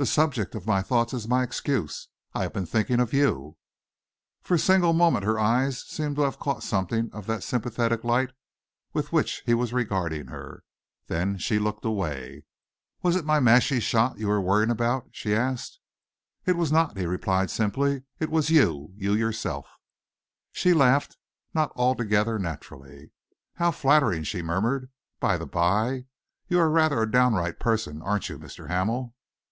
[0.00, 2.06] "The subject of my thoughts is my excuse.
[2.32, 3.56] I have been thinking of you."
[4.44, 8.30] For a single moment her eyes seemed to have caught something of that sympathetic light
[8.92, 10.62] with which he was regarding her.
[11.08, 12.44] Then she looked away.
[13.02, 15.80] "Was it my mashie shots you were worrying about?" she asked.
[16.46, 18.04] "It was not," he replied simply.
[18.20, 19.66] "It was you you yourself."
[20.52, 21.16] She laughed,
[21.54, 23.10] not altogether naturally.
[23.54, 24.92] "How flattering!" she murmured.
[25.18, 26.04] "By the by,
[26.46, 28.68] you are rather a downright person, aren't you, Mr.
[28.68, 29.16] Hamel?"